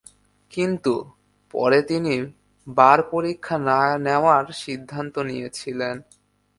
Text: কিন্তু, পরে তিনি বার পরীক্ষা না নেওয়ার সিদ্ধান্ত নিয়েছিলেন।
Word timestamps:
কিন্তু, 0.51 0.93
পরে 1.53 1.79
তিনি 1.81 2.13
বার 2.67 2.99
পরীক্ষা 3.11 3.57
না 3.59 3.79
নেওয়ার 3.97 4.45
সিদ্ধান্ত 4.53 5.15
নিয়েছিলেন। 5.19 5.95